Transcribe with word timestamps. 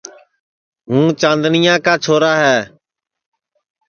ہوں 0.89 1.05
چاندنیا 1.21 1.75
کا 1.85 1.93
چھورا 2.03 2.33
ہے 2.43 2.57